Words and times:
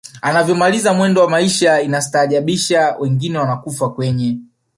anavyomaliza 0.21 0.93
mwendo 0.93 1.21
wa 1.21 1.29
maisha 1.29 1.81
inastaadhajabisha 1.81 2.95
wengine 2.99 3.37
wanakufa 3.37 3.89
kwenye 3.89 4.37